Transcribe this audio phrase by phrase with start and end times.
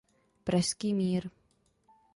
[0.43, 1.29] Pražský mír.